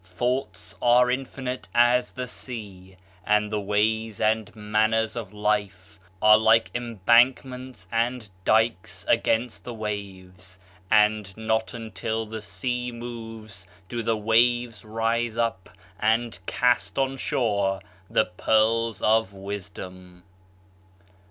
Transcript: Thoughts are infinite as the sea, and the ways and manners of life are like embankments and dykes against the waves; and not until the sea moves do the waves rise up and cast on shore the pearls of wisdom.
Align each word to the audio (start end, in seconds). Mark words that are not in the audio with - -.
Thoughts 0.03 0.73
are 0.81 1.11
infinite 1.11 1.69
as 1.75 2.13
the 2.13 2.25
sea, 2.25 2.95
and 3.23 3.51
the 3.51 3.61
ways 3.61 4.19
and 4.19 4.49
manners 4.55 5.15
of 5.15 5.31
life 5.31 5.99
are 6.23 6.39
like 6.39 6.71
embankments 6.73 7.87
and 7.91 8.27
dykes 8.43 9.05
against 9.07 9.63
the 9.63 9.75
waves; 9.75 10.57
and 10.89 11.37
not 11.37 11.75
until 11.75 12.25
the 12.25 12.41
sea 12.41 12.91
moves 12.91 13.67
do 13.87 14.01
the 14.01 14.17
waves 14.17 14.83
rise 14.83 15.37
up 15.37 15.69
and 15.99 16.39
cast 16.47 16.97
on 16.97 17.15
shore 17.15 17.79
the 18.09 18.25
pearls 18.25 19.03
of 19.03 19.33
wisdom. 19.33 20.23